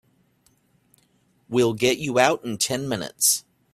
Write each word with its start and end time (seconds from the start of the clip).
We'll 1.47 1.75
get 1.75 1.99
you 1.99 2.17
out 2.17 2.43
in 2.43 2.57
ten 2.57 2.89
minutes. 2.89 3.45